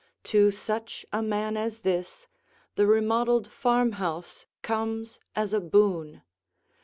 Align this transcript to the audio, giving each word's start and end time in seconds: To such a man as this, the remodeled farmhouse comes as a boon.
To 0.23 0.49
such 0.49 1.05
a 1.13 1.21
man 1.21 1.55
as 1.55 1.81
this, 1.81 2.27
the 2.73 2.87
remodeled 2.87 3.47
farmhouse 3.47 4.47
comes 4.63 5.19
as 5.35 5.53
a 5.53 5.59
boon. 5.61 6.23